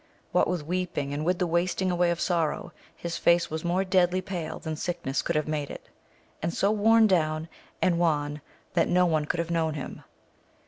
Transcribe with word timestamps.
What 0.31 0.47
with 0.47 0.65
weeping, 0.65 1.13
and 1.13 1.23
with 1.23 1.37
the 1.37 1.45
wasting 1.45 1.91
away 1.91 2.09
of 2.09 2.19
sorrow, 2.19 2.73
his 2.95 3.17
face 3.17 3.51
was 3.51 3.63
more 3.63 3.83
deadly 3.83 4.19
pale 4.19 4.57
than 4.57 4.75
sickness 4.75 5.21
could 5.21 5.35
have 5.35 5.47
made 5.47 5.69
it, 5.69 5.89
and 6.41 6.51
so 6.51 6.71
worn 6.71 7.05
down 7.05 7.47
and 7.83 7.99
wan 7.99 8.41
that 8.73 8.87
no 8.87 9.05
one 9.05 9.25
could 9.25 9.37
have 9.37 9.51
known 9.51 9.75
him. 9.75 10.01